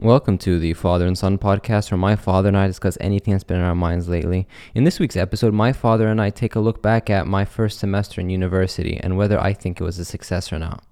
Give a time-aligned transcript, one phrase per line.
[0.00, 3.42] Welcome to the Father and Son podcast, where my father and I discuss anything that's
[3.42, 4.46] been in our minds lately.
[4.72, 7.80] In this week's episode, my father and I take a look back at my first
[7.80, 10.84] semester in university and whether I think it was a success or not.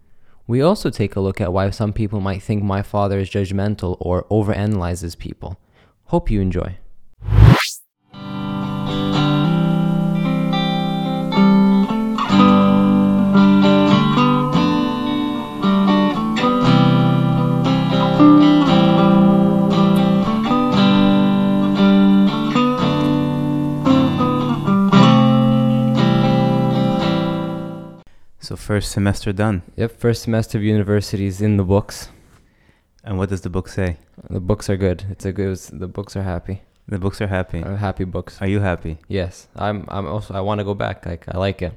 [0.48, 3.96] We also take a look at why some people might think my father is judgmental
[4.00, 5.61] or overanalyzes people.
[6.07, 6.77] Hope you enjoy.
[28.46, 29.62] So first semester done.
[29.74, 32.10] Yep, first semester of university is in the books.
[33.02, 33.96] And what does the book say?
[34.30, 35.02] The books are good.
[35.10, 35.50] It's a good.
[35.50, 36.62] it's- The books are happy.
[36.86, 37.64] The books are happy.
[37.64, 38.41] Uh, happy books.
[38.41, 38.98] Are you happy?
[39.09, 39.84] Yes, I'm.
[39.88, 40.32] I'm also.
[40.32, 41.05] I want to go back.
[41.05, 41.72] Like I like it.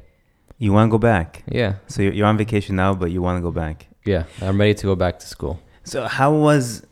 [0.60, 1.42] You want to go back?
[1.48, 3.88] Yeah, So you're, you're on vacation now, but you want to go back.
[4.06, 4.26] yeah.
[4.40, 5.60] I'm ready to go back to school.
[5.86, 6.86] So how was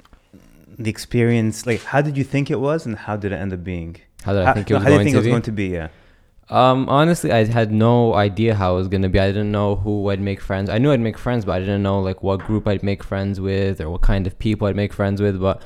[0.79, 1.67] the experience?
[1.67, 3.97] Like, how did you think it was, and how did it end up being?
[4.23, 5.33] How did I how, think it no, was how did you think to it was
[5.35, 5.67] going to be?
[5.67, 5.89] Yeah.
[6.49, 9.19] Um, honestly, I had no idea how it was gonna be.
[9.19, 10.69] I didn't know who I'd make friends.
[10.69, 13.41] I knew I'd make friends, but I didn't know like what group I'd make friends
[13.41, 15.39] with or what kind of people I'd make friends with.
[15.39, 15.61] But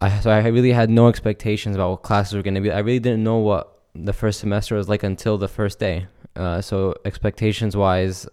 [0.00, 2.72] I so I really had no expectations about what classes were gonna be.
[2.72, 6.08] I really didn't know what the first semester was like until the first day.
[6.34, 8.26] Uh, so expectations wise,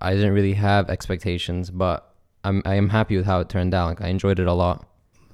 [0.00, 2.08] I didn't really have expectations, but
[2.44, 3.88] I'm I am happy with how it turned out.
[3.88, 4.86] Like I enjoyed it a lot.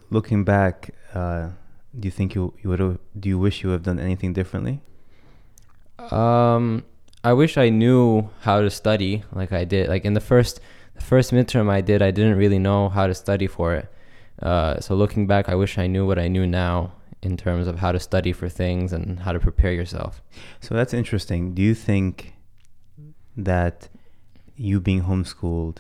[0.09, 1.51] Looking back, uh,
[1.99, 2.99] do you think you you would?
[3.21, 4.81] Do you wish you would have done anything differently?
[5.99, 6.85] Um,
[7.25, 9.89] I wish I knew how to study like I did.
[9.89, 10.61] Like in the first,
[10.95, 13.93] the first midterm I did, I didn't really know how to study for it.
[14.43, 17.81] Uh, so looking back, I wish I knew what I knew now in terms of
[17.81, 20.23] how to study for things and how to prepare yourself.
[20.61, 21.55] So that's interesting.
[21.55, 22.35] Do you think
[23.37, 23.89] that
[24.57, 25.79] you being homeschooled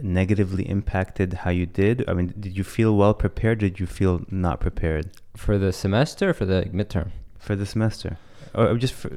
[0.00, 2.04] negatively impacted how you did?
[2.06, 3.58] I mean, did you feel well prepared?
[3.58, 7.10] Did you feel not prepared For the semester, or for the midterm.
[7.38, 8.18] for the semester,
[8.58, 9.10] or just for?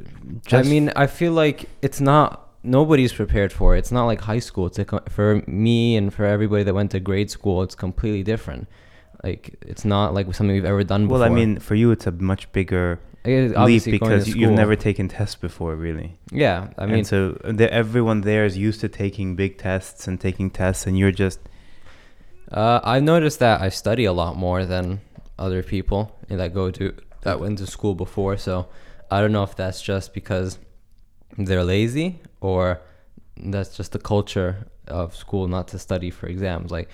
[0.51, 3.79] I mean, I feel like it's not nobody's prepared for it.
[3.79, 4.67] It's not like high school.
[4.67, 8.67] It's like for me and for everybody that went to grade school, it's completely different.
[9.23, 11.19] Like it's not like something we've ever done before.
[11.19, 15.35] well, I mean, for you, it's a much bigger leap because you've never taken tests
[15.35, 16.17] before, really.
[16.31, 20.19] Yeah, I mean, and so the, everyone there is used to taking big tests and
[20.19, 21.39] taking tests, and you're just
[22.51, 25.01] Uh, I've noticed that I study a lot more than
[25.37, 28.37] other people that go to that went to school before.
[28.37, 28.67] So
[29.11, 30.57] I don't know if that's just because
[31.37, 32.81] they're lazy or
[33.37, 36.71] that's just the culture of school not to study for exams.
[36.71, 36.89] Like,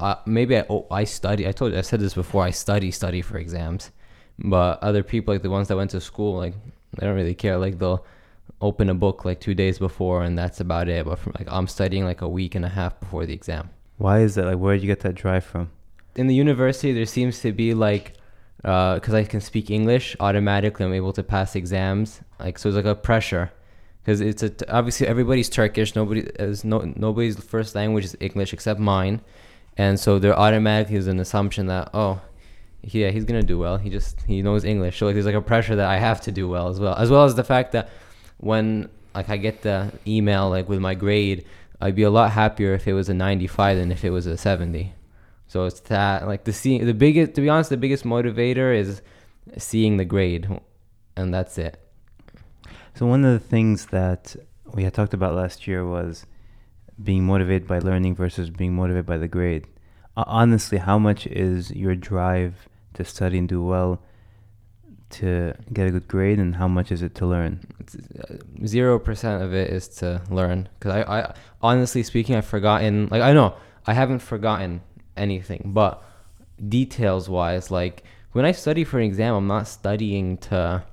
[0.00, 1.48] uh, maybe I oh, I study.
[1.48, 2.44] I told you I said this before.
[2.44, 3.90] I study study for exams,
[4.38, 6.54] but other people like the ones that went to school like
[6.98, 7.56] they don't really care.
[7.56, 8.04] Like they'll
[8.60, 11.06] open a book like two days before and that's about it.
[11.06, 14.20] But from like I'm studying like a week and a half before the exam why
[14.20, 14.46] is that?
[14.46, 15.70] Like, where did you get that drive from?
[16.16, 18.12] in the university there seems to be like
[18.64, 22.76] Uh, because I can speak English automatically I'm able to pass exams like so it's
[22.76, 23.52] like a pressure.
[24.02, 28.54] Because it's a t- obviously everybody's Turkish nobody is no nobody's first language is English
[28.54, 29.20] except mine.
[29.76, 32.22] And so there automatically is an assumption that oh
[32.82, 34.98] yeah he's gonna do well he just he knows English.
[34.98, 37.10] So like there's like a pressure that I have to do well as well as
[37.10, 37.90] well as the fact that
[38.38, 41.44] when like I get the email like with my grade
[41.82, 44.38] I'd be a lot happier if it was a 95 than if it was a
[44.38, 44.94] 70
[45.54, 49.02] so it's that like the see the biggest to be honest the biggest motivator is
[49.56, 50.48] seeing the grade
[51.14, 51.78] and that's it.
[52.96, 54.34] So one of the things that
[54.72, 56.26] we had talked about last year was
[57.00, 59.68] being motivated by learning versus being motivated by the grade.
[60.16, 64.02] Uh, honestly, how much is your drive to study and do well
[65.10, 67.60] to get a good grade, and how much is it to learn?
[67.80, 73.06] uh, Zero percent of it is to learn because I, I honestly speaking I've forgotten
[73.12, 73.54] like I know
[73.86, 74.80] I haven't forgotten
[75.16, 76.02] anything but
[76.68, 80.84] details wise like when I study for an exam I'm not studying to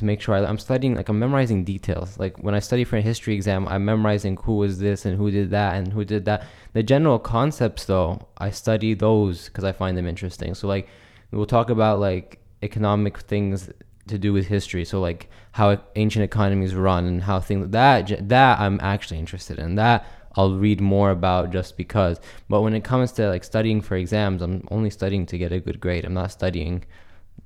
[0.00, 2.18] to make sure I, I'm studying like I'm memorizing details.
[2.18, 5.30] Like when I study for a history exam, I'm memorizing who was this and who
[5.30, 6.44] did that and who did that.
[6.72, 10.54] The general concepts though, I study those because I find them interesting.
[10.54, 10.88] So like
[11.30, 13.70] we'll talk about like economic things
[14.08, 14.84] to do with history.
[14.84, 19.74] So like how ancient economies run and how things that that I'm actually interested in.
[19.74, 20.06] That
[20.36, 22.20] I'll read more about just because.
[22.48, 25.60] But when it comes to like studying for exams, I'm only studying to get a
[25.60, 26.04] good grade.
[26.04, 26.84] I'm not studying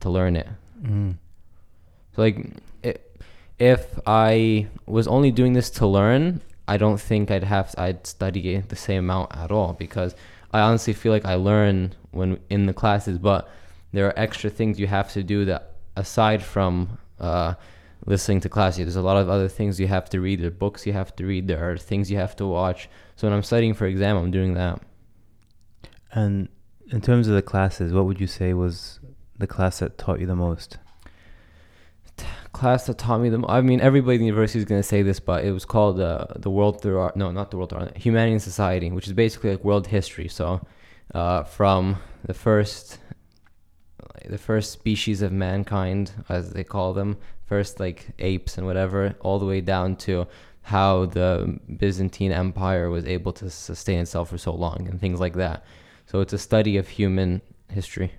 [0.00, 0.48] to learn it.
[0.82, 1.16] Mm.
[2.14, 2.38] So like,
[2.84, 2.94] i
[3.58, 8.58] if I was only doing this to learn, I don't think I'd have I'd study
[8.58, 10.14] the same amount at all because
[10.52, 13.48] I honestly feel like I learn when in the classes, but
[13.92, 17.54] there are extra things you have to do that aside from uh,
[18.06, 18.76] listening to class.
[18.76, 20.40] There's a lot of other things you have to read.
[20.40, 21.48] There are books you have to read.
[21.48, 22.88] There are things you have to watch.
[23.16, 24.80] So when I'm studying for exam, I'm doing that.
[26.12, 26.48] And
[26.90, 29.00] in terms of the classes, what would you say was
[29.38, 30.78] the class that taught you the most?
[32.52, 34.86] class that taught me the mo- I mean everybody in the university is going to
[34.86, 37.70] say this but it was called uh, the world through art no not the world
[37.70, 40.64] through art humanity and society which is basically like world history so
[41.14, 42.98] uh, from the first
[44.28, 47.16] the first species of mankind as they call them
[47.46, 50.26] first like apes and whatever all the way down to
[50.62, 55.34] how the Byzantine Empire was able to sustain itself for so long and things like
[55.34, 55.64] that
[56.06, 58.12] so it's a study of human history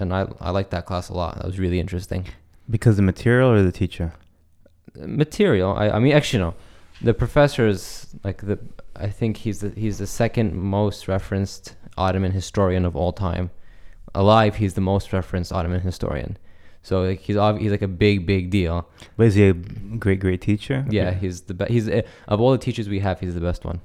[0.00, 2.26] and I, I like that class a lot that was really interesting
[2.68, 4.12] Because the material or the teacher?
[4.96, 5.72] material.
[5.74, 6.54] I, I mean, actually, no.
[7.02, 8.58] The professor is like the.
[8.94, 13.50] I think he's the he's the second most referenced Ottoman historian of all time.
[14.16, 16.38] Alive, he's the most referenced Ottoman historian.
[16.82, 18.88] So like, he's ob- he's like a big big deal.
[19.16, 20.86] But is he a great, great teacher?
[20.88, 21.70] Yeah, he's the best.
[21.70, 23.80] He's uh, of all the teachers we have, he's the best one.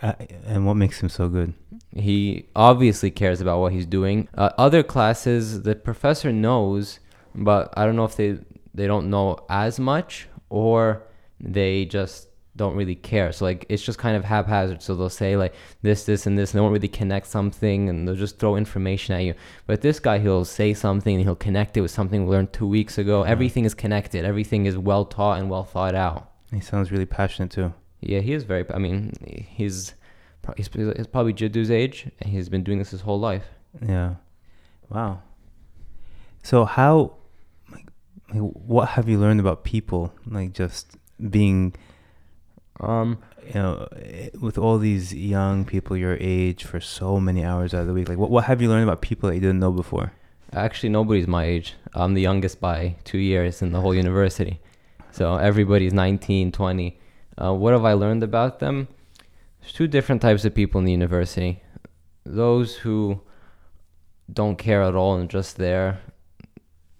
[0.00, 0.12] Uh,
[0.46, 1.54] and what makes him so good?
[1.94, 4.28] He obviously cares about what he's doing.
[4.34, 7.00] Uh, other classes, the professor knows,
[7.34, 8.38] but I don't know if they
[8.72, 11.02] they don't know as much or
[11.40, 13.32] they just don't really care.
[13.32, 14.82] So like it's just kind of haphazard.
[14.82, 18.06] So they'll say like this, this, and this, and they won't really connect something, and
[18.06, 19.34] they'll just throw information at you.
[19.66, 22.66] But this guy, he'll say something and he'll connect it with something we learned two
[22.66, 23.22] weeks ago.
[23.22, 24.24] Everything is connected.
[24.24, 26.30] Everything is well taught and well thought out.
[26.52, 27.72] He sounds really passionate too.
[28.00, 28.64] Yeah, he is very.
[28.72, 29.12] I mean,
[29.48, 29.94] he's
[30.56, 33.44] he's, he's probably Jiddu's age, and he's been doing this his whole life.
[33.80, 34.16] Yeah.
[34.90, 35.22] Wow.
[36.42, 37.14] So how,
[37.70, 37.88] like,
[38.32, 40.12] what have you learned about people?
[40.26, 40.96] Like just
[41.30, 41.74] being,
[42.82, 43.88] Um, you know,
[44.40, 48.08] with all these young people your age for so many hours out of the week.
[48.08, 50.12] Like, what what have you learned about people that you didn't know before?
[50.54, 51.74] actually, nobody's my age.
[51.94, 54.60] I'm the youngest by two years in the whole university.
[55.10, 56.98] So everybody's 19, 20.
[57.40, 58.88] Uh, what have I learned about them?
[59.60, 61.62] There's two different types of people in the university.
[62.24, 63.20] Those who
[64.32, 66.00] don't care at all and just there.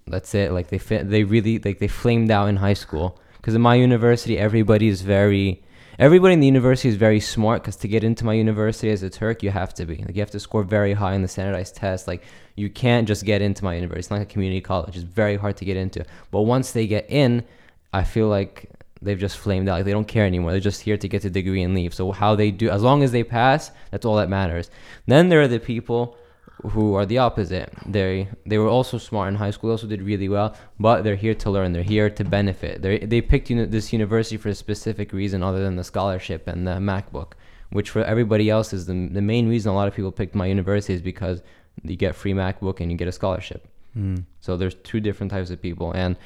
[0.06, 0.52] That's it.
[0.52, 3.18] Like they fit, they really like they flamed out in high school.
[3.36, 5.62] Because in my university, everybody is very,
[5.98, 7.62] everybody in the university is very smart.
[7.62, 10.22] Because to get into my university as a Turk, you have to be like you
[10.22, 12.08] have to score very high in the standardized test.
[12.08, 12.24] Like
[12.56, 14.00] you can't just get into my university.
[14.00, 14.96] It's not like a community college.
[14.96, 16.04] It's very hard to get into.
[16.30, 17.44] But once they get in,
[17.92, 19.74] I feel like they've just flamed out.
[19.74, 20.52] Like they don't care anymore.
[20.52, 21.94] They're just here to get the degree and leave.
[21.94, 24.70] So how they do, as long as they pass, that's all that matters.
[25.06, 26.16] Then there are the people
[26.60, 27.72] who are the opposite.
[27.86, 29.70] They they were also smart in high school.
[29.70, 31.72] Also did really well, but they're here to learn.
[31.72, 32.82] They're here to benefit.
[32.82, 36.66] They they picked uni- this university for a specific reason other than the scholarship and
[36.66, 37.32] the MacBook,
[37.70, 40.46] which for everybody else is the the main reason a lot of people picked my
[40.46, 41.42] university is because
[41.82, 43.66] you get free MacBook and you get a scholarship.
[43.96, 44.24] Mm.
[44.40, 46.16] So there's two different types of people, and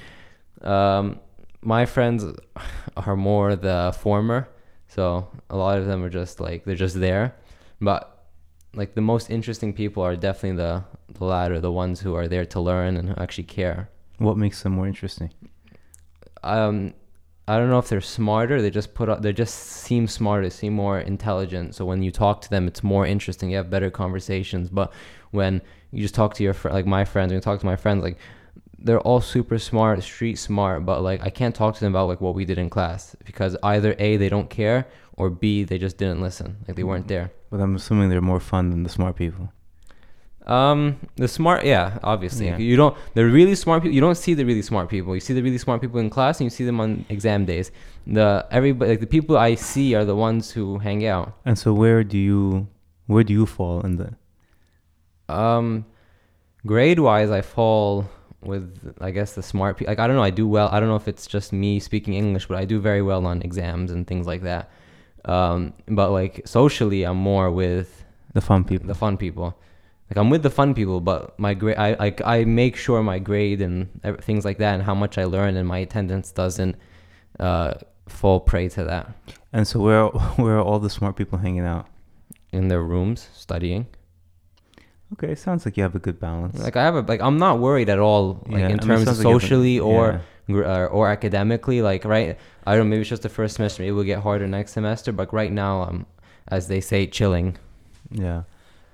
[0.63, 1.21] um,
[1.63, 2.25] my friends
[2.97, 4.49] are more the former.
[4.89, 7.35] So a lot of them are just like they're just there,
[7.81, 8.16] but
[8.77, 10.85] like the most interesting people are definitely the
[11.19, 13.89] the latter, the ones who are there to learn and actually care.
[14.19, 15.33] What makes them more interesting?
[16.43, 16.95] Um,
[17.49, 18.61] I don't know if they're smarter.
[18.61, 19.23] They just put up.
[19.23, 20.51] They just seem smarter.
[20.51, 21.75] Seem more intelligent.
[21.75, 23.51] So when you talk to them, it's more interesting.
[23.51, 24.69] You have better conversations.
[24.69, 24.93] But
[25.31, 27.77] when you just talk to your fr- like my friends, when you talk to my
[27.77, 28.19] friends, like
[28.79, 30.85] they're all super smart, street smart.
[30.85, 33.57] But like I can't talk to them about like what we did in class because
[33.63, 34.87] either a they don't care
[35.17, 36.57] or b they just didn't listen.
[36.67, 37.33] Like they weren't there.
[37.51, 39.53] But I'm assuming they're more fun than the smart people.
[40.47, 42.47] Um, the smart, yeah, obviously.
[42.47, 42.59] Yeah.
[42.59, 42.97] You don't.
[43.15, 43.95] The really smart people.
[43.95, 45.13] You don't see the really smart people.
[45.15, 47.73] You see the really smart people in class, and you see them on exam days.
[48.07, 51.33] The everybody, like the people I see, are the ones who hang out.
[51.45, 52.69] And so where do you
[53.07, 54.15] where do you fall in the
[55.29, 55.85] Um,
[56.65, 58.09] grade wise, I fall
[58.41, 59.91] with I guess the smart people.
[59.91, 60.69] Like I don't know, I do well.
[60.71, 63.43] I don't know if it's just me speaking English, but I do very well on
[63.43, 64.71] exams and things like that.
[65.29, 68.87] Um, but like socially, I'm more with the fun people?
[68.87, 69.59] the fun people.
[70.11, 73.19] Like I'm with the fun people, but my grade, I like I make sure my
[73.19, 73.89] grade and
[74.23, 76.77] things like that, and how much I learn, and my attendance doesn't
[77.41, 77.75] uh,
[78.09, 79.11] fall prey to that.
[79.53, 80.07] And so where
[80.43, 81.87] where are all the smart people hanging out?
[82.53, 83.87] In their rooms studying,
[85.15, 86.59] Okay, sounds like you have a good balance.
[86.59, 88.79] like I have a like I'm not worried at all, like Yeah, I in mean,
[88.79, 91.83] terms of socially like you have a- socially or uh, or academically.
[91.83, 93.83] Like right, I don't know, maybe it's just the first semester.
[93.83, 96.07] Maybe it will get harder next semester, but right now I'm,
[96.49, 97.57] as they say, chilling.
[98.11, 98.43] Yeah.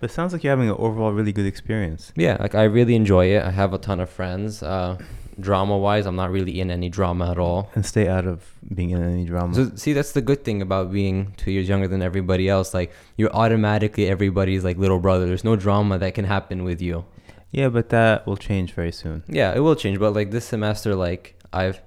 [0.01, 2.13] But it sounds like you're having an overall really good experience.
[2.17, 3.45] Yeah, like I really enjoy it.
[3.45, 4.61] I have a ton of friends.
[4.61, 4.99] Uh,
[5.39, 7.71] drama wise, I'm not really in any drama at all.
[7.77, 9.55] And stay out of being in any drama.
[9.55, 12.75] So see, that's the good thing about being two years younger than everybody else.
[12.75, 15.27] Like you're automatically everybody's like little brother.
[15.27, 17.05] There's no drama that can happen with you.
[17.53, 19.23] yeah, but that will change very soon.
[19.29, 20.01] Yeah, it will change.
[20.01, 21.81] But like this semester, like I've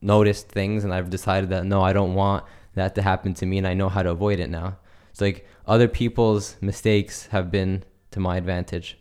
[0.00, 3.58] noticed things and I've decided that no, I don't want that to happen to me,
[3.58, 4.78] and I know how to avoid it now.
[5.10, 8.98] It's like other people's mistakes have been to my advantage.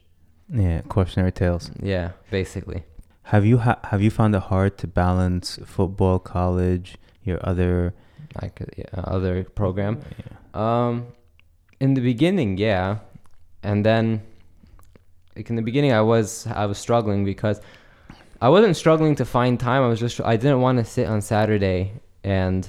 [0.53, 1.71] Yeah, cautionary tales.
[1.81, 2.83] Yeah, basically.
[3.23, 7.93] Have you ha- have you found it hard to balance football, college, your other
[8.41, 9.99] like yeah, other program.
[10.17, 10.87] Yeah.
[10.87, 11.07] Um,
[11.79, 12.99] in the beginning, yeah,
[13.63, 14.21] and then
[15.35, 17.61] like in the beginning, I was I was struggling because
[18.41, 19.83] I wasn't struggling to find time.
[19.83, 21.93] I was just I didn't want to sit on Saturday
[22.23, 22.67] and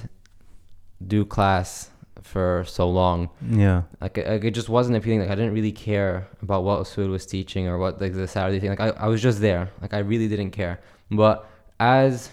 [1.05, 1.89] do class
[2.21, 3.29] for so long.
[3.49, 3.83] Yeah.
[3.99, 5.21] Like, it- like it just wasn't appealing.
[5.21, 8.59] Like I didn't really care about what Sud was teaching or what like the Saturday
[8.59, 8.69] thing.
[8.69, 9.71] Like I, I was just there.
[9.81, 10.79] Like I really didn't care.
[11.11, 11.47] But
[11.79, 12.31] as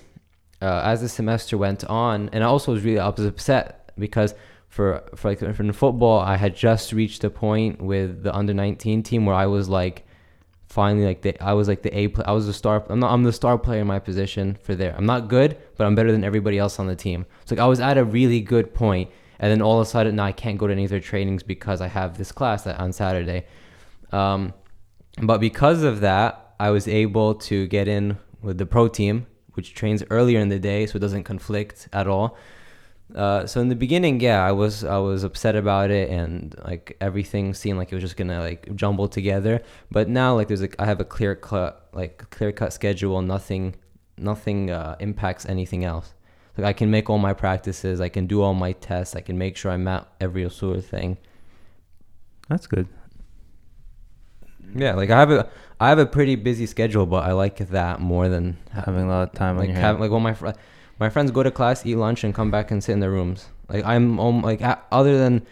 [0.62, 4.34] uh, as the semester went on, and I also was really I was upset because
[4.68, 9.02] for for like for football, I had just reached a point with the under nineteen
[9.02, 10.06] team where I was like
[10.70, 12.84] finally like the I was like the A pla I was the star.
[12.88, 14.94] I'm not I'm the star player in my position for there.
[14.96, 17.26] I'm not good, but I'm better than everybody else on the team.
[17.44, 19.10] So like I was at a really good point,
[19.40, 21.42] and then all of a sudden now I can't go to any of their trainings
[21.42, 23.46] because I have this class on Saturday.
[24.12, 24.54] Um,
[25.20, 29.74] but because of that, I was able to get in with the pro team, which
[29.74, 32.36] trains earlier in the day, so it doesn't conflict at all.
[33.14, 36.96] Uh, so in the beginning, yeah, I was I was upset about it, and like
[37.00, 39.62] everything seemed like it was just gonna like jumble together.
[39.90, 43.20] But now, like there's like I have a clear cut like clear cut schedule.
[43.22, 43.74] Nothing
[44.16, 46.14] nothing uh, impacts anything else.
[46.56, 49.38] Like I can make all my practices, I can do all my tests, I can
[49.38, 51.16] make sure I'm at every sort of thing.
[52.48, 52.88] That's good.
[54.74, 55.48] Yeah, like I have a
[55.80, 59.28] I have a pretty busy schedule, but I like that more than Having a lot
[59.28, 59.98] of time like hands.
[59.98, 60.50] like when my fr-
[61.00, 63.48] my friends go to class, eat lunch, and come back and sit in their rooms.
[63.68, 64.60] Like I'm um, like
[64.92, 65.46] other than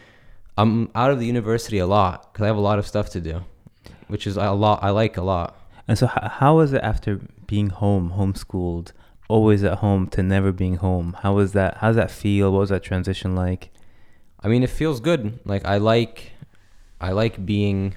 [0.58, 3.20] I'm out of the university a lot because I have a lot of stuff to
[3.20, 3.44] do,
[4.08, 5.56] which is a lot I like a lot.
[5.88, 8.92] And so, h- how was it after being home, homeschooled,
[9.28, 11.16] always at home to never being home?
[11.22, 11.78] How was that?
[11.78, 12.52] How does that feel?
[12.52, 13.70] What was that transition like?
[14.40, 15.38] I mean, it feels good.
[15.46, 16.32] Like I like,
[17.00, 17.96] I like being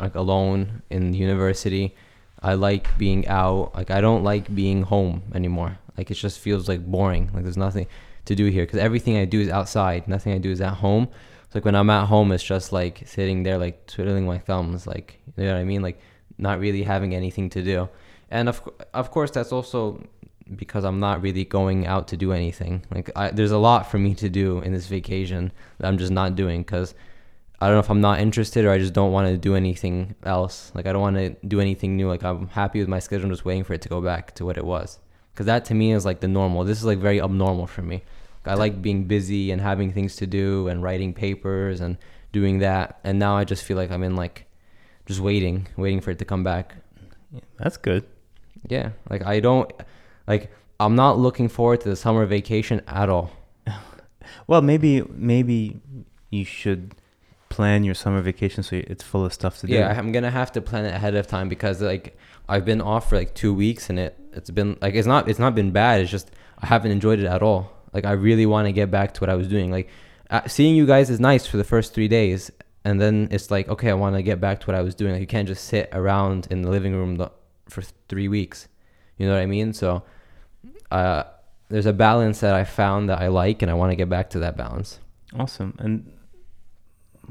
[0.00, 1.94] like alone in university.
[2.42, 3.74] I like being out.
[3.74, 5.78] Like I don't like being home anymore.
[6.00, 7.30] Like it just feels like boring.
[7.34, 7.86] Like there's nothing
[8.24, 10.08] to do here because everything I do is outside.
[10.08, 11.08] Nothing I do is at home.
[11.50, 14.86] So like when I'm at home, it's just like sitting there, like twiddling my thumbs.
[14.86, 15.82] Like you know what I mean?
[15.82, 16.00] Like
[16.38, 17.90] not really having anything to do.
[18.30, 20.02] And of of course, that's also
[20.56, 22.82] because I'm not really going out to do anything.
[22.90, 26.12] Like I, there's a lot for me to do in this vacation that I'm just
[26.12, 26.94] not doing because
[27.60, 30.14] I don't know if I'm not interested or I just don't want to do anything
[30.24, 30.72] else.
[30.74, 32.08] Like I don't want to do anything new.
[32.08, 33.26] Like I'm happy with my schedule.
[33.26, 34.98] I'm just waiting for it to go back to what it was.
[35.40, 36.64] Because that to me is like the normal.
[36.64, 38.02] This is like very abnormal for me.
[38.44, 41.96] I like being busy and having things to do and writing papers and
[42.30, 43.00] doing that.
[43.04, 44.44] And now I just feel like I'm in like
[45.06, 46.74] just waiting, waiting for it to come back.
[47.56, 48.04] That's good.
[48.68, 49.72] Yeah, like I don't
[50.28, 53.30] like I'm not looking forward to the summer vacation at all.
[54.46, 55.80] Well, maybe maybe
[56.28, 56.96] you should
[57.60, 59.74] plan your summer vacation so it's full of stuff to do.
[59.74, 62.16] Yeah, I'm gonna have to plan it ahead of time because like
[62.48, 65.38] I've been off for like two weeks and it it's been like it's not it's
[65.38, 66.00] not been bad.
[66.00, 66.30] It's just
[66.62, 67.70] I haven't enjoyed it at all.
[67.92, 69.70] Like I really want to get back to what I was doing.
[69.70, 69.88] Like
[70.30, 72.50] uh, seeing you guys is nice for the first three days,
[72.82, 75.12] and then it's like okay, I want to get back to what I was doing.
[75.12, 77.30] Like you can't just sit around in the living room the,
[77.68, 78.68] for three weeks.
[79.18, 79.74] You know what I mean?
[79.74, 80.02] So,
[80.90, 81.24] uh,
[81.68, 84.30] there's a balance that I found that I like, and I want to get back
[84.30, 84.98] to that balance.
[85.38, 85.74] Awesome.
[85.78, 86.10] And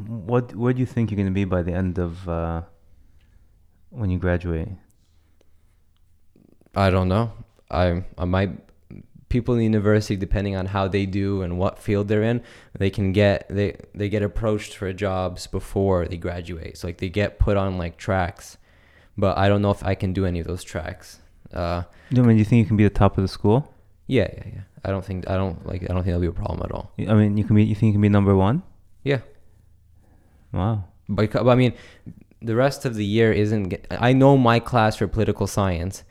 [0.08, 2.62] what where do you think you're going to be by the end of uh,
[3.90, 4.70] when you graduate?
[6.76, 7.34] I don't know.
[7.70, 8.52] I I might
[9.30, 12.42] people in the university depending on how they do and what field they're in,
[12.78, 16.78] they can get they they get approached for jobs before they graduate.
[16.78, 18.58] So like they get put on like tracks.
[19.18, 21.20] But I don't know if I can do any of those tracks.
[21.54, 23.74] Uh Do you, mean, do you think you can be the top of the school?
[24.08, 24.62] yeah, yeah, yeah.
[24.84, 26.92] I don't think I don't like I don't think that'll be a problem at all.
[26.98, 27.64] I mean, you can be.
[27.64, 28.64] You think you can be number one?
[29.04, 29.20] Yeah.
[30.52, 30.86] Wow.
[31.08, 31.74] But, but I mean,
[32.42, 33.76] the rest of the year isn't.
[33.92, 36.04] I know my class for political science,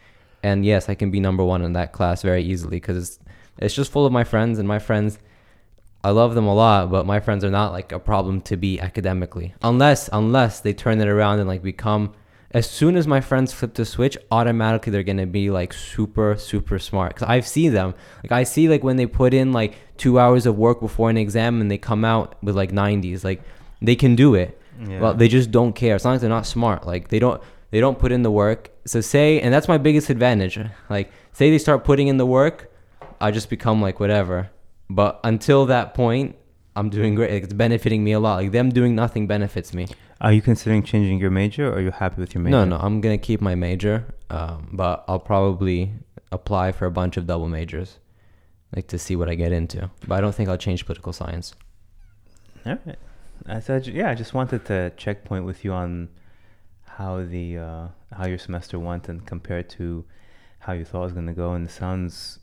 [0.42, 3.18] and yes, I can be number one in that class very easily because it's
[3.58, 5.18] it's just full of my friends, and my friends,
[6.04, 8.80] I love them a lot, but my friends are not like a problem to be
[8.80, 12.14] academically, unless unless they turn it around and like become.
[12.50, 16.78] As soon as my friends flip the switch, automatically they're gonna be like super super
[16.78, 17.14] smart.
[17.14, 17.94] Cause I've seen them.
[18.24, 21.18] Like I see like when they put in like two hours of work before an
[21.18, 23.22] exam and they come out with like 90s.
[23.22, 23.42] Like
[23.80, 24.60] they can do it.
[24.80, 25.00] Yeah.
[25.00, 25.96] Well, they just don't care.
[25.96, 26.86] It's not like they're not smart.
[26.86, 28.70] Like they don't they don't put in the work.
[28.84, 30.58] So say, and that's my biggest advantage.
[30.88, 32.72] Like say they start putting in the work,
[33.20, 34.50] I just become like whatever.
[34.90, 36.36] But until that point,
[36.76, 37.30] I'm doing great.
[37.32, 38.36] Like, it's benefiting me a lot.
[38.36, 39.88] Like them doing nothing benefits me.
[40.20, 42.56] Are you considering changing your major, or are you happy with your major?
[42.56, 45.92] No, no, I'm gonna keep my major, um, but I'll probably
[46.32, 47.98] apply for a bunch of double majors,
[48.74, 49.90] like to see what I get into.
[50.06, 51.54] But I don't think I'll change political science.
[52.66, 52.98] All right.
[53.46, 56.08] I said, yeah, I just wanted to checkpoint with you on
[56.84, 60.04] how the uh, how your semester went and compare it to
[60.60, 62.40] how you thought it was gonna go, and it sounds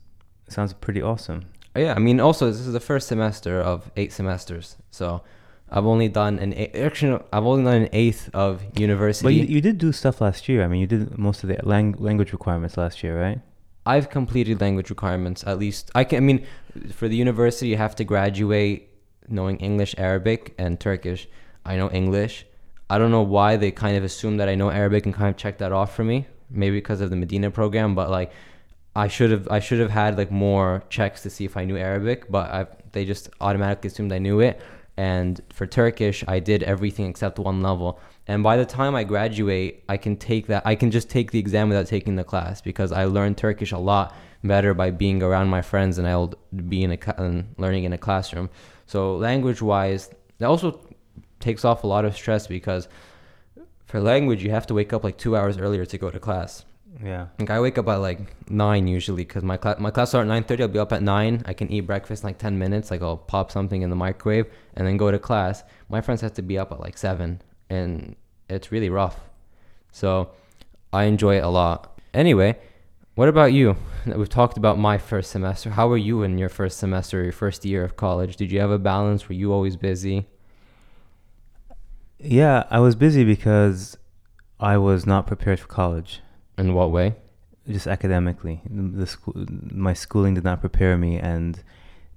[0.48, 1.46] it sounds pretty awesome.
[1.76, 5.24] Yeah, I mean, also this is the first semester of eight semesters, so
[5.70, 9.26] I've only done an eight, actually I've only done an eighth of university.
[9.26, 10.64] But you, you did do stuff last year.
[10.64, 13.42] I mean, you did most of the lang- language requirements last year, right?
[13.86, 15.92] I've completed language requirements at least.
[15.94, 16.18] I can.
[16.18, 16.46] I mean,
[16.94, 18.90] for the university, you have to graduate
[19.28, 21.28] knowing English, Arabic, and Turkish.
[21.66, 22.46] I know English.
[22.90, 25.38] I don't know why they kind of assume that I know Arabic and kind of
[25.38, 26.28] check that off for me.
[26.50, 28.32] Maybe because of the Medina program, but like
[28.96, 31.78] I should have I should have had like more checks to see if I knew
[31.78, 34.62] Arabic, but I they just automatically assumed I knew it.
[34.98, 38.00] And for Turkish, I did everything except one level.
[38.28, 41.40] And by the time I graduate, I can take that I can just take the
[41.40, 45.50] exam without taking the class because I learned Turkish a lot better by being around
[45.50, 46.34] my friends than I'll
[46.70, 48.50] be in a learning in a classroom.
[48.86, 50.80] So language wise, that also
[51.40, 52.88] takes off a lot of stress because
[53.86, 56.66] for language you have to wake up like two hours earlier to go to class.
[57.04, 57.28] Yeah.
[57.40, 60.28] Like I wake up at like nine usually because my class my class start at
[60.28, 60.64] nine thirty.
[60.64, 61.44] I'll be up at nine.
[61.46, 62.90] I can eat breakfast in like ten minutes.
[62.90, 65.64] Like I'll pop something in the microwave and then go to class.
[65.90, 68.16] My friends have to be up at like seven, and
[68.50, 69.20] it's really rough.
[69.92, 70.32] So
[70.94, 72.00] I enjoy it a lot.
[72.14, 72.58] Anyway,
[73.16, 73.78] what about you?
[74.06, 75.72] We've talked about my first semester.
[75.72, 78.36] How were you in your first semester, your first year of college?
[78.36, 79.28] Did you have a balance?
[79.28, 80.28] Were you always busy?
[82.20, 83.98] Yeah, I was busy because
[84.60, 86.22] I was not prepared for college,
[86.58, 87.16] In what way?
[87.68, 88.62] just academically.
[88.70, 89.34] The, school,
[89.72, 91.64] my schooling did not prepare me, and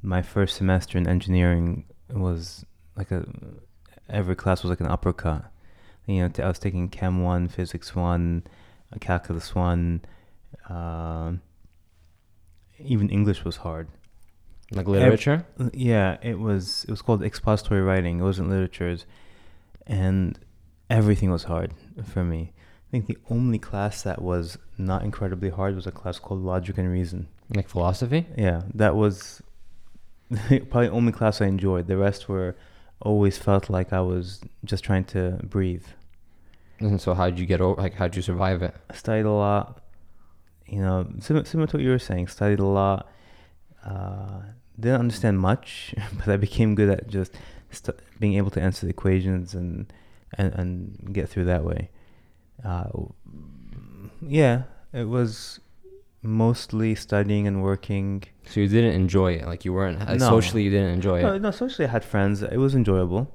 [0.03, 3.27] my first semester in engineering was like a
[4.11, 5.51] every class was like an uppercut.
[6.07, 8.45] You know, I was taking Chem one, Physics one,
[9.01, 10.03] Calculus one.
[10.69, 11.41] Um
[12.79, 13.89] even English was hard.
[14.71, 15.47] Like literature?
[15.73, 16.85] Yeah, it was.
[16.85, 18.21] It was called expository writing.
[18.21, 19.07] It wasn't literatures,
[19.87, 20.39] and
[20.91, 21.73] everything was hard
[22.05, 22.53] for me.
[22.89, 26.77] I think the only class that was not incredibly hard was a class called Logic
[26.77, 27.29] and Reason.
[27.55, 28.27] Like philosophy?
[28.37, 29.43] Yeah, that was
[30.31, 31.87] probably the only class I enjoyed.
[31.87, 32.57] The rest were
[33.01, 35.87] always felt like I was just trying to breathe.
[36.79, 37.81] And so how did you get over?
[37.81, 38.75] Like how did you survive it?
[38.91, 39.83] I studied a lot.
[40.69, 42.29] You know, similar, similar to what you were saying.
[42.29, 43.09] Studied a lot.
[43.85, 44.43] Uh,
[44.79, 47.33] didn't understand much, but I became good at just
[47.71, 49.93] st- being able to answer the equations and
[50.35, 51.91] and and get through that way.
[52.65, 52.89] Uh,
[54.21, 55.61] yeah, it was
[56.23, 58.25] mostly studying and working.
[58.47, 59.47] So you didn't enjoy it.
[59.47, 60.29] Like you weren't like, No.
[60.29, 60.63] socially.
[60.65, 61.43] You didn't enjoy No, it.
[61.43, 62.43] no, socially I had friends.
[62.43, 63.33] It was enjoyable.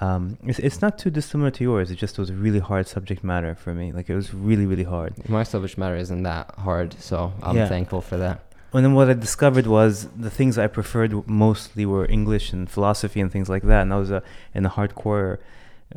[0.00, 1.90] Um, it's it's not too dissimilar to yours.
[1.90, 3.92] It just was really hard subject matter for me.
[3.92, 5.28] Like it was really really hard.
[5.28, 7.68] My subject matter isn't that hard, so I'm Yeah.
[7.68, 8.40] thankful for that.
[8.72, 13.20] And then what I discovered was the things I preferred mostly were English and philosophy
[13.20, 13.82] and things like that.
[13.82, 14.20] And I was uh,
[14.54, 15.38] in a hardcore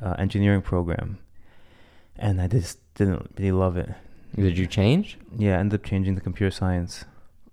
[0.02, 1.18] uh, engineering program,
[2.18, 3.90] and I just didn't really love it.
[4.36, 5.18] Did you change?
[5.38, 7.04] Yeah, I ended up changing to computer science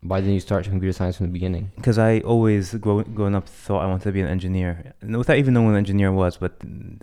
[0.02, 1.72] Why didn't you start computer science from the beginning?
[1.76, 5.36] because I always grow, growing up thought I wanted to be an engineer, and without
[5.38, 6.36] even knowing what an engineer was.
[6.36, 6.52] But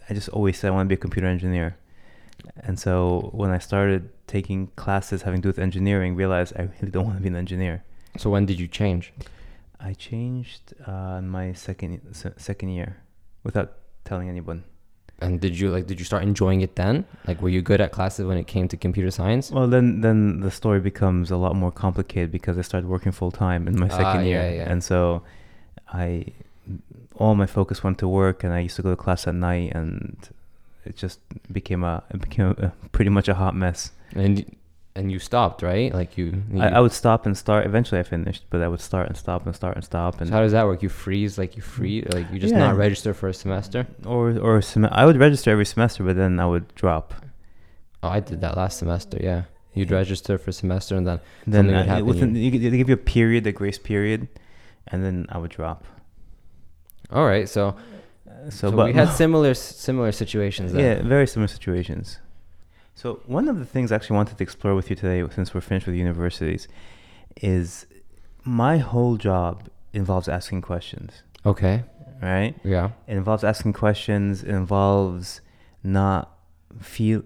[0.10, 1.78] I just always said I want to be a computer engineer.
[2.58, 6.92] And so when I started taking classes having to do with engineering, realized I really
[6.92, 7.84] don't want to be an engineer.
[8.18, 9.14] So when did you change?
[9.80, 12.98] I changed uh, my second se- second year
[13.44, 13.74] without
[14.06, 14.64] telling anyone.
[15.20, 15.88] And did you like?
[15.88, 17.06] Did you start enjoying it then?
[17.28, 19.52] Like, were you good at classes when it came to computer science?
[19.52, 23.32] Well, then then the story becomes a lot more complicated because I started working full
[23.32, 24.72] time in my Ah, second year, yeah, yeah.
[24.72, 25.22] and so
[25.88, 26.26] I
[27.16, 29.72] all my focus went to work, and I used to go to class at night,
[29.74, 30.18] and
[30.84, 31.20] it just
[31.54, 33.92] became a it became a, pretty much a hot mess.
[34.16, 34.44] And
[34.96, 35.94] and you stopped, right?
[35.94, 36.44] Like you.
[36.52, 37.66] you I, I would stop and start.
[37.66, 40.34] Eventually, I finished, but I would start and stop and start and stop, and so
[40.36, 40.84] how does that work?
[40.84, 42.60] You freeze, like you freeze, like you just Yeah.
[42.60, 43.88] not register for a semester.
[44.06, 47.14] or or sem- I would register every semester, but then I would drop.
[48.04, 49.18] Oh, I did that last semester.
[49.22, 52.78] Yeah, you'd register for a semester and then Then Something would happen, within you- they
[52.78, 54.28] give you a period, a grace period,
[54.88, 55.86] and then I would drop.
[57.12, 57.48] all right.
[57.50, 57.76] So
[58.28, 60.74] Uh, so, so, but we had similar similar situations.
[60.74, 60.82] Then.
[60.86, 62.20] yeah, very similar situations.
[62.96, 65.62] So one of the things I actually wanted to explore with you today, since we're
[65.62, 66.68] finished with universities,
[67.42, 67.86] is
[68.44, 71.24] my whole job involves asking questions.
[71.46, 71.84] Okay.
[72.22, 72.56] Right?
[72.64, 72.92] Yeah.
[73.08, 74.44] It involves asking questions.
[74.44, 75.42] It involves
[75.84, 76.38] not
[76.80, 77.24] feel,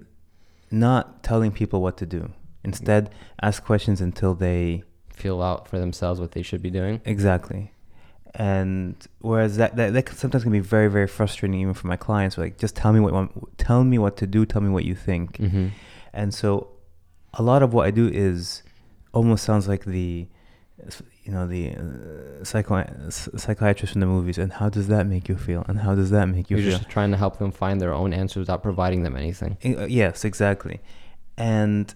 [0.71, 2.31] not telling people what to do.
[2.63, 4.83] Instead, ask questions until they
[5.17, 7.01] Feel out for themselves what they should be doing.
[7.03, 7.71] Exactly.
[8.35, 11.95] And whereas that, that, that can- sometimes can be very, very frustrating even for my
[11.95, 12.37] clients.
[12.37, 15.37] Like, just tell me what tell me what to do, tell me what you think.
[15.37, 15.67] Mm-hmm.
[16.13, 16.69] And so
[17.33, 18.63] a lot of what I do is
[19.13, 20.27] almost sounds like the
[21.23, 25.35] you know the uh, psycho- psychiatrist from the movies and how does that make you
[25.35, 27.81] feel and how does that make you You're feel just trying to help them find
[27.81, 29.57] their own answers without providing them anything.
[29.65, 30.79] Uh, yes exactly
[31.37, 31.95] and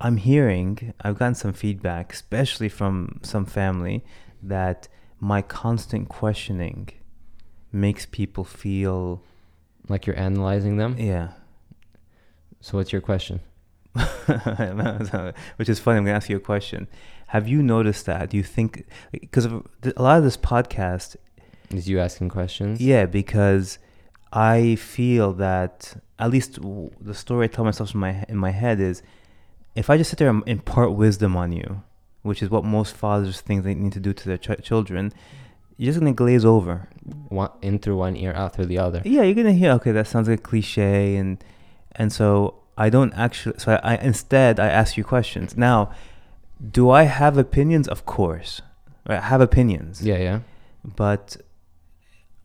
[0.00, 4.04] i'm hearing i've gotten some feedback especially from some family
[4.42, 4.88] that
[5.20, 6.88] my constant questioning
[7.72, 9.22] makes people feel
[9.88, 10.96] Like you're analyzing them.
[10.98, 11.32] yeah
[12.60, 13.40] So what's your question?
[15.56, 16.86] which is funny i'm going to ask you a question
[17.28, 19.62] have you noticed that do you think because a
[20.02, 21.16] lot of this podcast
[21.70, 22.80] Is you asking questions?
[22.80, 23.78] Yeah, because
[24.32, 26.58] I feel that at least
[27.00, 29.02] the story I tell myself in my in my head is,
[29.76, 31.82] if I just sit there and impart wisdom on you,
[32.22, 35.12] which is what most fathers think they need to do to their ch- children,
[35.76, 36.88] you're just gonna glaze over.
[37.28, 39.00] One, in through one ear, out through the other.
[39.04, 41.42] Yeah, you're gonna hear okay, that sounds like a cliche, and
[41.92, 43.58] and so I don't actually.
[43.58, 45.56] So I, I instead I ask you questions.
[45.56, 45.90] Now,
[46.70, 47.88] do I have opinions?
[47.88, 48.60] Of course,
[49.08, 49.18] right?
[49.18, 50.02] I have opinions.
[50.02, 50.40] Yeah, yeah.
[50.84, 51.38] but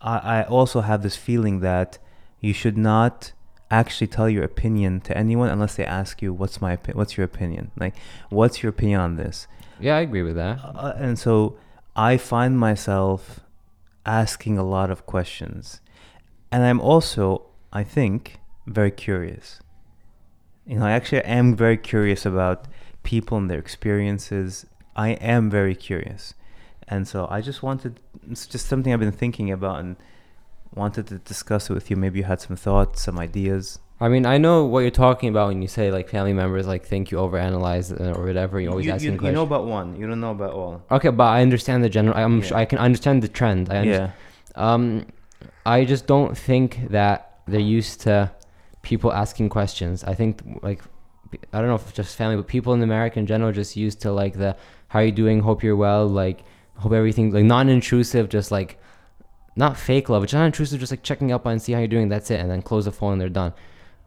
[0.01, 1.97] I, I also have this feeling that
[2.39, 3.33] you should not
[3.71, 7.25] actually tell your opinion to anyone unless they ask you what's my opi- what's your
[7.25, 7.95] opinion like
[8.29, 9.47] what's your opinion on this
[9.79, 10.59] Yeah, I agree with that.
[10.63, 11.57] uh, and so
[11.95, 13.39] i find myself
[14.05, 15.81] asking a lot of questions.
[16.51, 17.25] And i'm also
[17.73, 19.59] i think very curious.
[20.65, 22.67] You know i actually am very curious about
[23.03, 24.65] people and their experiences.
[24.95, 26.33] I am very curious.
[26.87, 27.99] And so i just wanted
[28.31, 29.95] it's just something i've been thinking about and
[30.73, 31.95] wanted to discuss it with you.
[31.95, 35.47] Maybe you had some thoughts some ideas I mean, I know what you're talking about
[35.47, 38.59] when you say like family members like think you overanalyze or whatever.
[38.59, 41.09] You're always you, asking you, you know about one you don't know about all okay,
[41.09, 42.15] but I understand the general.
[42.17, 42.45] I'm Yeah.
[42.47, 43.69] sure I can understand the trend.
[43.71, 44.11] I yeah
[44.55, 45.05] Um,
[45.65, 48.31] I just don't think that they're used to
[48.81, 50.03] people asking questions.
[50.03, 50.81] I think like
[51.53, 53.75] I don't know if it's just family, but people in America in general are just
[53.75, 54.55] used to like the
[54.89, 55.39] how are you doing?
[55.39, 56.05] Hope you're well.
[56.07, 56.43] Like
[56.77, 58.77] hope everything like non-intrusive, just like
[59.55, 62.09] not fake love, but just non-intrusive, just like checking up on see how you're doing.
[62.09, 63.53] That's it, and then close the phone and they're done.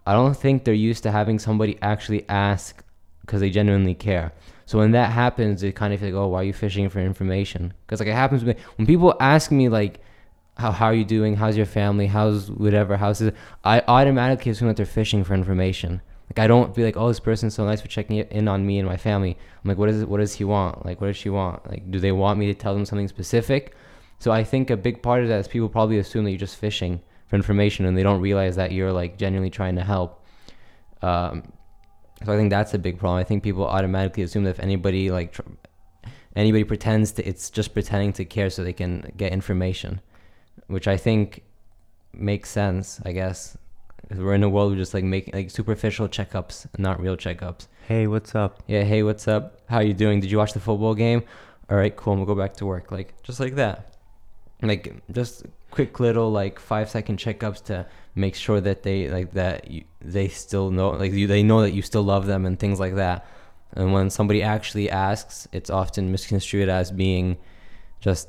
[0.08, 2.82] I don't think they're used to having somebody actually ask
[3.20, 4.32] because they genuinely care.
[4.64, 6.98] So when that happens, they kind of feel like, oh, why are you fishing for
[6.98, 7.74] information?
[7.84, 10.00] Because like it happens with when people ask me like,
[10.56, 11.36] how how are you doing?
[11.36, 12.06] How's your family?
[12.06, 12.96] How's whatever?
[12.96, 13.36] How's it?
[13.64, 16.00] I automatically assume that they're fishing for information.
[16.30, 18.78] Like I don't be like, oh, this person's so nice for checking in on me
[18.78, 19.36] and my family.
[19.62, 20.08] I'm like, what is it?
[20.08, 20.86] What does he want?
[20.86, 21.68] Like, what does she want?
[21.68, 23.74] Like, do they want me to tell them something specific?
[24.20, 26.56] So I think a big part of that is people probably assume that you're just
[26.56, 30.24] fishing for information and they don't realize that you're like genuinely trying to help.
[31.02, 31.52] Um,
[32.24, 33.18] so I think that's a big problem.
[33.20, 35.42] I think people automatically assume that if anybody like tr-
[36.34, 40.00] anybody pretends to, it's just pretending to care so they can get information,
[40.66, 41.42] which I think
[42.12, 43.00] makes sense.
[43.04, 43.56] I guess
[44.10, 47.68] we're in a world of just like making like superficial checkups, not real checkups.
[47.86, 49.60] hey what's up Yeah, hey, what's up?
[49.68, 50.18] How you doing?
[50.20, 51.22] Did you watch the football game?
[51.70, 52.14] All right, cool.
[52.14, 52.90] I'm gonna go back to work.
[52.90, 53.94] Like just like that.
[54.62, 55.44] Like just
[55.78, 57.76] quick little like five second checkups to
[58.24, 59.82] make sure that they like that you,
[60.16, 62.96] they still know like you they know that you still love them and things like
[62.96, 63.18] that.
[63.78, 67.36] And when somebody actually asks, it's often misconstrued as being
[68.00, 68.26] just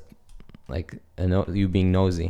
[0.67, 2.29] like a no, you being nosy.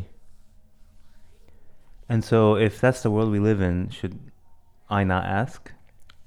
[2.08, 4.16] and so if that's the world we live in should
[4.90, 5.62] i not ask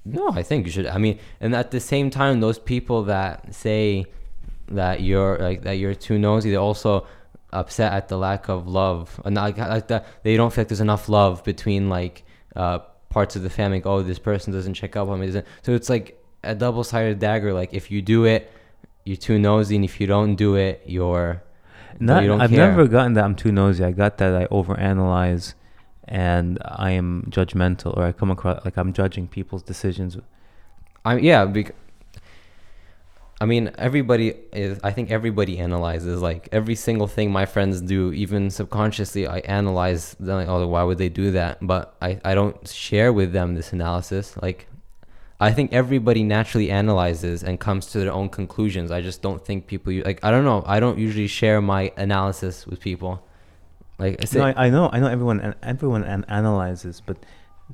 [0.05, 0.87] No, I think you should.
[0.97, 4.05] I mean, and at the same time, those people that say
[4.79, 6.93] that you're like that you're too nosy, they're also
[7.53, 10.81] upset at the lack of love, and like, like that they don't feel like there's
[10.81, 12.23] enough love between like
[12.55, 13.77] uh, parts of the family.
[13.77, 15.31] Like, oh, this person doesn't check up on me.
[15.31, 17.53] So it's like a double-sided dagger.
[17.53, 18.51] Like if you do it,
[19.05, 21.41] you're too nosy, and if you don't do it, you're
[21.99, 22.69] Not, you I've care.
[22.69, 23.83] never gotten that I'm too nosy.
[23.83, 25.53] I got that I overanalyze
[26.05, 30.17] and I am judgmental or I come across like I'm judging people's decisions.
[31.05, 31.75] I yeah, bec-
[33.43, 34.79] I mean everybody is.
[34.85, 39.27] I think everybody analyzes like every single thing my friends do, even subconsciously.
[39.27, 40.15] I analyze.
[40.17, 41.57] Them, like, oh, why would they do that?
[41.61, 44.37] But I I don't share with them this analysis.
[44.41, 44.67] Like,
[45.41, 48.91] I think everybody naturally analyzes and comes to their own conclusions.
[48.91, 50.23] I just don't think people like.
[50.23, 50.63] I don't know.
[50.65, 53.27] I don't usually share my analysis with people.
[53.99, 57.17] Like I say, No, I, I know, I know everyone everyone an- analyzes, but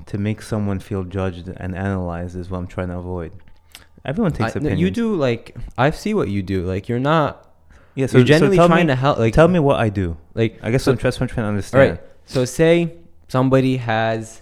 [0.07, 3.33] to make someone feel judged and analyzed is what I'm trying to avoid.
[4.05, 4.79] Everyone takes I- opinions.
[4.79, 6.63] you do like I see what you do.
[6.63, 7.45] Like you're not.
[7.95, 9.17] Yeah, so, you're genuinely so trying me, to help.
[9.17, 10.17] Like tell me what I do.
[10.33, 11.91] Like I guess so- I'm just trying to understand.
[11.91, 12.01] right.
[12.25, 12.95] So say
[13.27, 14.41] somebody has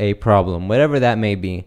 [0.00, 1.66] a problem, whatever that may be.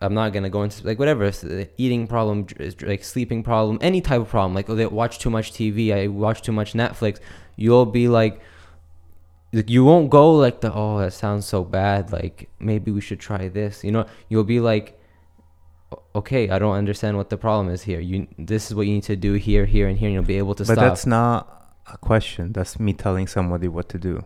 [0.00, 1.30] I'm not gonna go into like whatever
[1.78, 2.46] eating problem,
[2.82, 4.54] like sleeping problem, any type of problem.
[4.54, 7.20] Like oh, they watch too much TV, I watch too much Netflix.
[7.56, 8.40] You'll be like,
[9.52, 12.12] like, you won't go like the oh that sounds so bad.
[12.12, 13.82] Like maybe we should try this.
[13.82, 14.98] You know, you'll be like,
[16.14, 18.00] okay, I don't understand what the problem is here.
[18.00, 20.38] You, this is what you need to do here, here, and here, and you'll be
[20.38, 20.84] able to but stop.
[20.84, 22.52] that's not a question.
[22.52, 24.24] That's me telling somebody what to do.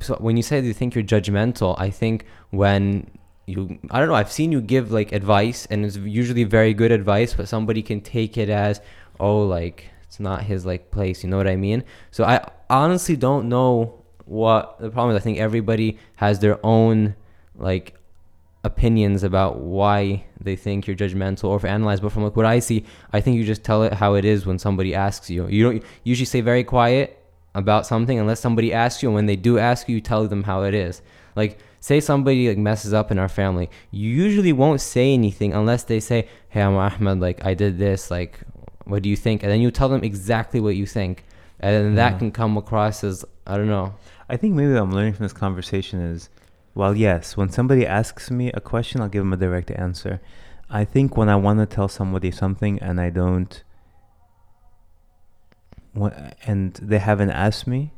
[0.00, 3.10] so when you say you think you're judgmental, I think when
[3.46, 6.92] you I don't know, I've seen you give like advice and it's usually very good
[6.92, 8.80] advice, but somebody can take it as
[9.18, 11.84] oh like it's not his like place, you know what I mean?
[12.10, 15.20] So I honestly don't know what the problem is.
[15.20, 17.14] I think everybody has their own
[17.54, 17.97] like
[18.72, 22.58] opinions about why they think you're judgmental or if analyze but from like what I
[22.60, 25.46] see, I think you just tell it how it is when somebody asks you.
[25.48, 27.06] You don't usually say very quiet
[27.54, 30.44] about something unless somebody asks you and when they do ask you you tell them
[30.44, 31.02] how it is.
[31.34, 35.84] Like say somebody like messes up in our family you usually won't say anything unless
[35.84, 38.40] they say hey i'm ahmed like i did this like
[38.88, 39.42] what do you think?
[39.42, 41.24] And then you tell them exactly what you think.
[41.60, 43.94] And then that can come across as i don't know.
[44.28, 46.28] I think maybe what I'm learning from this conversation is,
[46.78, 50.20] well, yes, when somebody asks me a question, I'll give them a direct answer.
[50.70, 53.64] I think when I want to tell somebody something and I don't,
[56.46, 57.94] and they haven't asked me,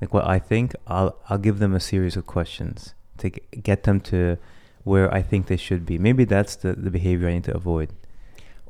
[0.00, 4.00] like what I think, I'll I'll give them a series of questions to get them
[4.12, 4.38] to
[4.84, 5.98] where I think they should be.
[5.98, 7.92] Maybe that's the, the behavior I need to avoid.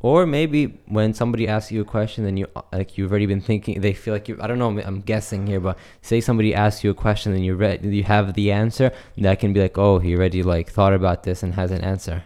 [0.09, 0.61] Or maybe
[0.97, 2.47] when somebody asks you a question and you
[2.79, 5.61] like you've already been thinking they feel like you i don't know i'm guessing here
[5.67, 5.75] but
[6.11, 8.89] say somebody asks you a question and you read you have the answer
[9.27, 12.17] that can be like oh he already like thought about this and has an answer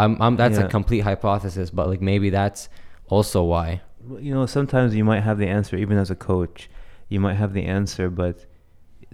[0.00, 0.64] i'm, I'm that's Yeah.
[0.64, 2.62] a complete hypothesis but like maybe that's
[3.16, 3.68] also why
[4.28, 6.58] You know, sometimes you might have the answer, even as a coach.
[7.12, 8.36] You might have the answer, but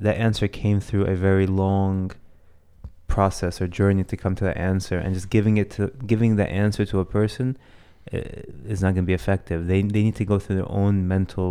[0.07, 2.13] that answer came through a very long
[3.19, 6.49] process or journey to come to that answer, and just giving it to giving the
[6.65, 7.47] answer to a person
[8.13, 8.19] uh,
[8.73, 9.59] is not going to be effective.
[9.71, 11.51] They they need to go through their own mental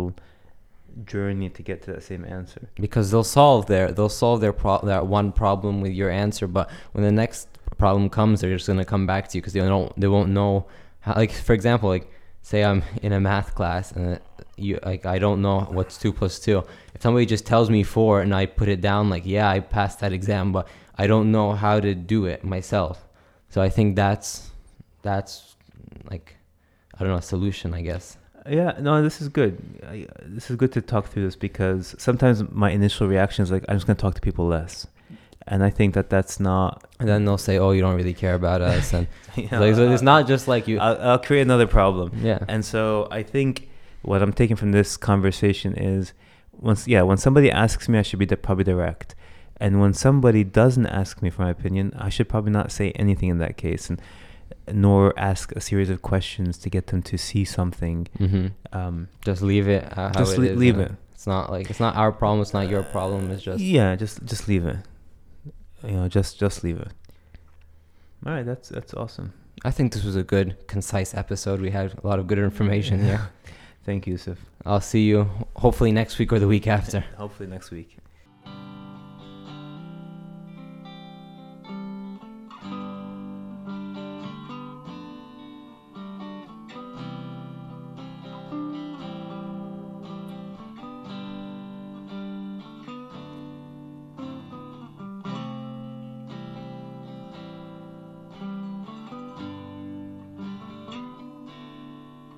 [1.04, 2.68] journey to get to that same answer.
[2.86, 6.70] because they'll solve their they'll solve their pro- that one problem with your answer but
[6.92, 7.48] when the next
[7.78, 10.30] problem comes they're just going to come back to you because they don't they won't
[10.30, 10.66] know
[11.00, 12.06] how like for example like
[12.42, 14.20] say i'm in a math class and
[14.56, 16.58] you like i don't know what's two plus two
[16.94, 19.98] if somebody just tells me four and i put it down like yeah i passed
[20.00, 23.06] that exam but i don't know how to do it myself
[23.48, 24.50] so i think that's
[25.02, 25.54] that's
[26.10, 26.36] like
[26.94, 29.52] i don't know a solution i guess Yeah, no, this is good.
[29.92, 33.64] I, this is good to talk through this because sometimes my initial reaction is like
[33.68, 34.86] I'm just going to talk to people less,
[35.50, 36.72] and I think that that's not.
[37.00, 39.06] and then they'll say oh you don't really care about us and
[39.50, 42.08] know, like, so it's not just like you I'll, I'll create another problem.
[42.30, 43.52] yeah And so I think
[44.02, 46.12] what I'm taking from this conversation is
[46.52, 49.14] once yeah, when somebody asks me I should be probably direct.
[49.58, 53.28] And when somebody doesn't ask me for my opinion, I should probably not say anything
[53.28, 54.00] in that case and
[54.72, 58.08] nor ask a series of questions to get them to see something.
[58.18, 60.92] hmm Um, Just leave it uh, how just it le- is, leave it.
[61.14, 62.40] It's not like it's not our problem.
[62.42, 63.30] It's not your problem.
[63.30, 64.76] It's just yeah, just just leave it.
[65.82, 66.88] You know, just just leave it.
[68.26, 69.32] All right, that's that's awesome.
[69.64, 71.60] I think this was a good, concise episode.
[71.60, 73.30] We had a lot of good information here.
[73.84, 74.38] Thank you, Yusuf.
[74.66, 77.04] I'll see you hopefully next week or the week after.
[77.16, 77.96] Hopefully next week.